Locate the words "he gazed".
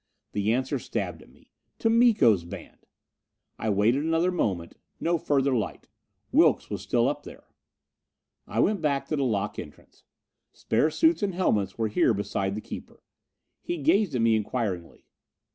13.61-14.15